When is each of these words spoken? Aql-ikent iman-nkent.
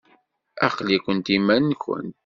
Aql-ikent 0.65 1.27
iman-nkent. 1.37 2.17